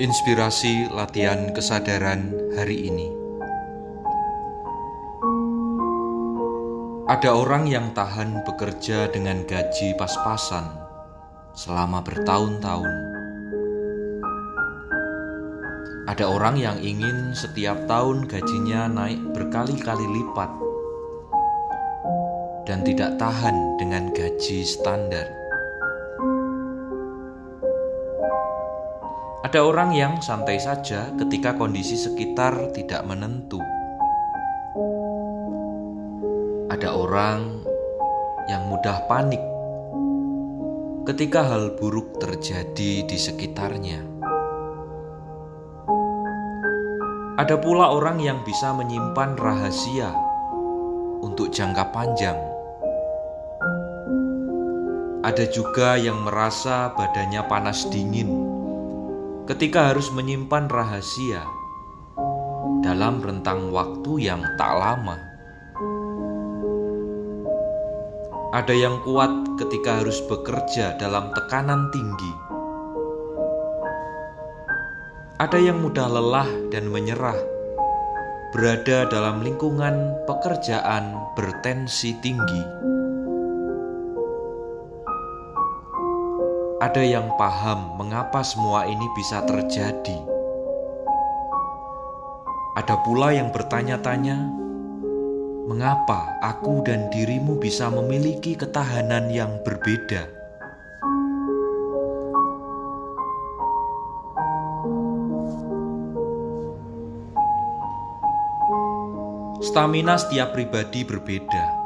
Inspirasi 0.00 0.88
latihan 0.96 1.52
kesadaran 1.52 2.32
hari 2.56 2.88
ini. 2.88 3.12
Ada 7.04 7.36
orang 7.36 7.68
yang 7.68 7.92
tahan 7.92 8.40
bekerja 8.48 9.12
dengan 9.12 9.44
gaji 9.44 9.92
pas-pasan 10.00 10.72
selama 11.52 12.00
bertahun-tahun. 12.00 12.94
Ada 16.08 16.32
orang 16.32 16.56
yang 16.56 16.80
ingin 16.80 17.36
setiap 17.36 17.84
tahun 17.84 18.24
gajinya 18.24 18.88
naik 18.88 19.20
berkali-kali 19.36 20.06
lipat 20.16 20.48
dan 22.64 22.80
tidak 22.88 23.20
tahan 23.20 23.76
dengan 23.76 24.08
gaji 24.16 24.64
standar. 24.64 25.39
Ada 29.40 29.64
orang 29.64 29.96
yang 29.96 30.20
santai 30.20 30.60
saja 30.60 31.16
ketika 31.16 31.56
kondisi 31.56 31.96
sekitar 31.96 32.76
tidak 32.76 33.00
menentu. 33.08 33.56
Ada 36.68 36.92
orang 36.92 37.64
yang 38.52 38.68
mudah 38.68 39.00
panik 39.08 39.40
ketika 41.08 41.40
hal 41.48 41.72
buruk 41.80 42.20
terjadi 42.20 43.08
di 43.08 43.16
sekitarnya. 43.16 44.04
Ada 47.40 47.56
pula 47.64 47.96
orang 47.96 48.20
yang 48.20 48.44
bisa 48.44 48.76
menyimpan 48.76 49.40
rahasia 49.40 50.12
untuk 51.24 51.48
jangka 51.48 51.88
panjang. 51.96 52.36
Ada 55.24 55.48
juga 55.48 55.96
yang 55.96 56.28
merasa 56.28 56.92
badannya 56.92 57.40
panas 57.48 57.88
dingin 57.88 58.49
ketika 59.50 59.90
harus 59.90 60.14
menyimpan 60.14 60.70
rahasia 60.70 61.42
dalam 62.86 63.18
rentang 63.18 63.74
waktu 63.74 64.30
yang 64.30 64.46
tak 64.54 64.78
lama. 64.78 65.18
Ada 68.54 68.70
yang 68.70 69.02
kuat 69.02 69.58
ketika 69.58 70.06
harus 70.06 70.22
bekerja 70.30 70.94
dalam 71.02 71.34
tekanan 71.34 71.90
tinggi. 71.90 72.30
Ada 75.42 75.58
yang 75.58 75.82
mudah 75.82 76.06
lelah 76.06 76.50
dan 76.70 76.86
menyerah, 76.86 77.38
berada 78.54 79.10
dalam 79.10 79.42
lingkungan 79.42 80.14
pekerjaan 80.30 81.10
bertensi 81.34 82.14
tinggi. 82.22 82.62
Ada 86.80 87.04
yang 87.04 87.36
paham 87.36 88.00
mengapa 88.00 88.40
semua 88.40 88.88
ini 88.88 89.04
bisa 89.12 89.44
terjadi. 89.44 90.16
Ada 92.72 92.96
pula 93.04 93.36
yang 93.36 93.52
bertanya-tanya, 93.52 94.40
mengapa 95.68 96.40
aku 96.40 96.80
dan 96.80 97.12
dirimu 97.12 97.60
bisa 97.60 97.92
memiliki 97.92 98.56
ketahanan 98.56 99.28
yang 99.28 99.60
berbeda? 99.60 100.24
Stamina 109.60 110.16
setiap 110.16 110.56
pribadi 110.56 111.04
berbeda 111.04 111.79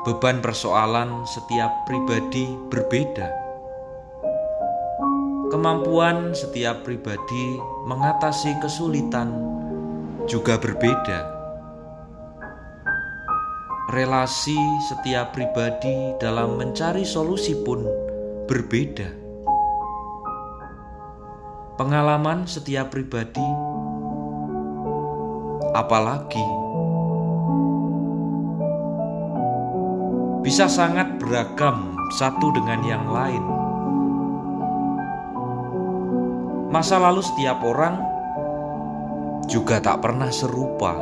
beban 0.00 0.40
persoalan 0.40 1.28
setiap 1.28 1.84
pribadi 1.84 2.48
berbeda. 2.72 3.28
Kemampuan 5.52 6.32
setiap 6.32 6.86
pribadi 6.86 7.58
mengatasi 7.84 8.56
kesulitan 8.64 9.28
juga 10.24 10.56
berbeda. 10.56 11.36
Relasi 13.90 14.56
setiap 14.86 15.34
pribadi 15.34 16.14
dalam 16.22 16.56
mencari 16.56 17.02
solusi 17.02 17.58
pun 17.60 17.82
berbeda. 18.46 19.10
Pengalaman 21.76 22.46
setiap 22.46 22.94
pribadi, 22.94 23.44
apalagi 25.74 26.59
bisa 30.40 30.64
sangat 30.72 31.20
beragam 31.20 31.92
satu 32.16 32.48
dengan 32.56 32.80
yang 32.80 33.04
lain. 33.12 33.44
Masa 36.72 36.96
lalu 36.96 37.20
setiap 37.20 37.60
orang 37.60 38.00
juga 39.50 39.82
tak 39.82 40.00
pernah 40.00 40.32
serupa. 40.32 40.96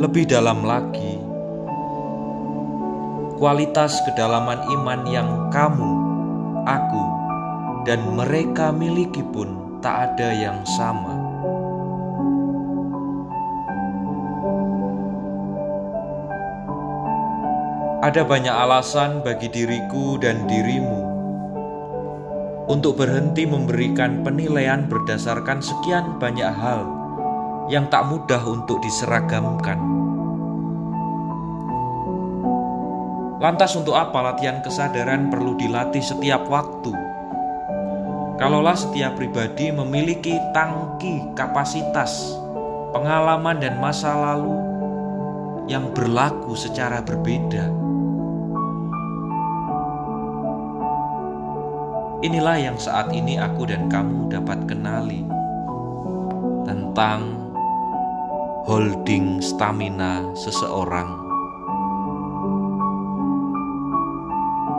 Lebih 0.00 0.24
dalam 0.30 0.64
lagi, 0.66 1.20
kualitas 3.36 3.98
kedalaman 4.08 4.62
iman 4.72 5.00
yang 5.06 5.28
kamu, 5.52 5.92
aku, 6.64 7.04
dan 7.84 8.00
mereka 8.14 8.72
miliki 8.72 9.22
pun 9.34 9.78
tak 9.82 10.14
ada 10.14 10.30
yang 10.32 10.62
sama. 10.64 11.21
Ada 18.02 18.26
banyak 18.26 18.50
alasan 18.50 19.22
bagi 19.22 19.46
diriku 19.46 20.18
dan 20.18 20.42
dirimu 20.50 21.06
untuk 22.66 22.98
berhenti 22.98 23.46
memberikan 23.46 24.26
penilaian 24.26 24.90
berdasarkan 24.90 25.62
sekian 25.62 26.18
banyak 26.18 26.50
hal 26.50 26.82
yang 27.70 27.86
tak 27.94 28.02
mudah 28.10 28.42
untuk 28.42 28.82
diseragamkan. 28.82 29.78
Lantas, 33.38 33.78
untuk 33.78 33.94
apa 33.94 34.34
latihan 34.34 34.58
kesadaran 34.66 35.30
perlu 35.30 35.54
dilatih 35.54 36.02
setiap 36.02 36.42
waktu? 36.50 36.90
Kalaulah 38.34 38.74
setiap 38.74 39.14
pribadi 39.14 39.70
memiliki 39.70 40.42
tangki 40.50 41.38
kapasitas, 41.38 42.34
pengalaman, 42.90 43.62
dan 43.62 43.78
masa 43.78 44.10
lalu 44.10 44.58
yang 45.70 45.94
berlaku 45.94 46.58
secara 46.58 46.98
berbeda. 46.98 47.81
Inilah 52.22 52.54
yang 52.54 52.78
saat 52.78 53.10
ini 53.10 53.34
aku 53.34 53.66
dan 53.66 53.90
kamu 53.90 54.30
dapat 54.30 54.62
kenali 54.70 55.26
tentang 56.62 57.34
holding 58.62 59.42
stamina 59.42 60.22
seseorang. 60.38 61.18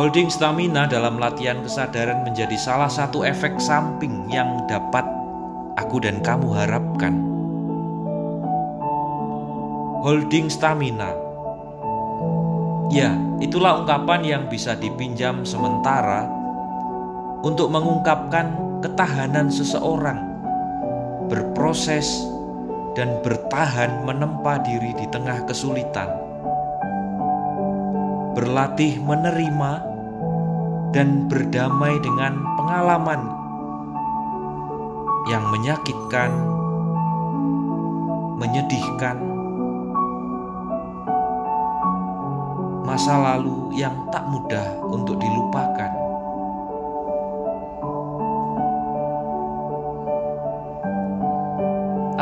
Holding 0.00 0.32
stamina 0.32 0.88
dalam 0.88 1.20
latihan 1.20 1.60
kesadaran 1.60 2.24
menjadi 2.24 2.56
salah 2.56 2.88
satu 2.88 3.20
efek 3.20 3.60
samping 3.60 4.32
yang 4.32 4.64
dapat 4.64 5.04
aku 5.76 6.00
dan 6.00 6.24
kamu 6.24 6.56
harapkan. 6.56 7.20
Holding 10.00 10.48
stamina, 10.48 11.12
ya, 12.88 13.12
itulah 13.44 13.84
ungkapan 13.84 14.24
yang 14.24 14.42
bisa 14.48 14.72
dipinjam 14.72 15.44
sementara 15.44 16.35
untuk 17.46 17.70
mengungkapkan 17.70 18.58
ketahanan 18.82 19.46
seseorang 19.46 20.18
berproses 21.30 22.26
dan 22.98 23.22
bertahan 23.22 24.02
menempa 24.02 24.58
diri 24.66 24.90
di 24.98 25.06
tengah 25.14 25.46
kesulitan, 25.46 26.10
berlatih 28.34 28.98
menerima 28.98 29.72
dan 30.90 31.30
berdamai 31.30 31.94
dengan 32.02 32.34
pengalaman 32.58 33.22
yang 35.30 35.46
menyakitkan, 35.54 36.30
menyedihkan, 38.42 39.22
masa 42.82 43.14
lalu 43.18 43.70
yang 43.78 43.94
tak 44.10 44.26
mudah 44.30 44.82
untuk 44.90 45.14
dilupakan. 45.22 45.35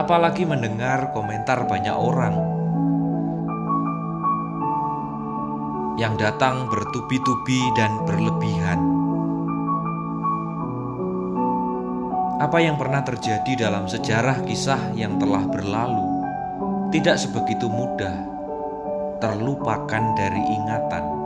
Apalagi 0.05 0.45
mendengar 0.45 1.17
komentar 1.17 1.65
banyak 1.65 1.97
orang 1.97 2.37
yang 5.97 6.13
datang 6.21 6.69
bertubi-tubi 6.69 7.73
dan 7.73 8.05
berlebihan. 8.05 8.85
Apa 12.37 12.61
yang 12.61 12.77
pernah 12.77 13.01
terjadi 13.01 13.65
dalam 13.65 13.89
sejarah 13.89 14.45
kisah 14.45 14.93
yang 14.93 15.17
telah 15.17 15.49
berlalu 15.49 16.05
tidak 16.93 17.17
sebegitu 17.17 17.73
mudah 17.73 18.29
terlupakan 19.25 20.05
dari 20.13 20.43
ingatan. 20.53 21.17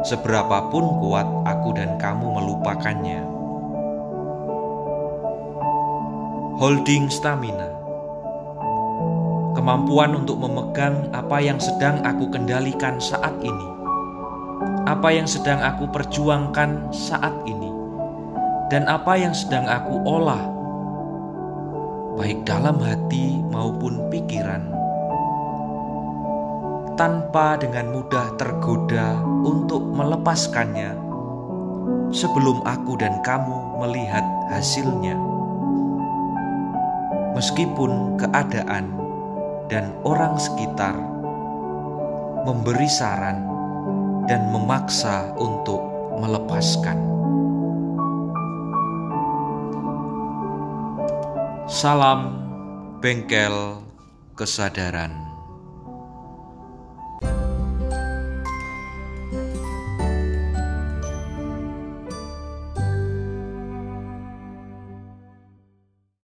seberapapun 0.00 0.96
kuat 0.96 1.28
aku 1.44 1.76
dan 1.76 2.00
kamu 2.00 2.24
melupakannya. 2.24 3.39
Holding 6.60 7.08
stamina, 7.08 7.72
kemampuan 9.56 10.12
untuk 10.12 10.44
memegang 10.44 11.08
apa 11.08 11.40
yang 11.40 11.56
sedang 11.56 12.04
aku 12.04 12.28
kendalikan 12.28 13.00
saat 13.00 13.32
ini, 13.40 13.68
apa 14.84 15.08
yang 15.08 15.24
sedang 15.24 15.56
aku 15.64 15.88
perjuangkan 15.88 16.92
saat 16.92 17.32
ini, 17.48 17.72
dan 18.68 18.84
apa 18.92 19.16
yang 19.16 19.32
sedang 19.32 19.64
aku 19.72 20.04
olah, 20.04 20.44
baik 22.20 22.44
dalam 22.44 22.76
hati 22.76 23.40
maupun 23.48 24.12
pikiran. 24.12 24.60
Tanpa 27.00 27.56
dengan 27.56 27.88
mudah 27.88 28.36
tergoda 28.36 29.16
untuk 29.48 29.80
melepaskannya. 29.80 30.92
Sebelum 32.12 32.60
aku 32.68 33.00
dan 33.00 33.16
kamu 33.24 33.80
melihat 33.80 34.28
hasilnya. 34.52 35.29
Meskipun 37.34 38.18
keadaan 38.18 38.90
dan 39.70 39.94
orang 40.02 40.34
sekitar 40.36 40.98
memberi 42.42 42.90
saran 42.90 43.46
dan 44.26 44.50
memaksa 44.50 45.30
untuk 45.38 45.80
melepaskan. 46.18 46.98
Salam 51.70 52.34
bengkel 52.98 53.78
kesadaran. 54.34 55.29